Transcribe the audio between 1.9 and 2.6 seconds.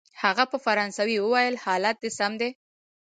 دی سم دی؟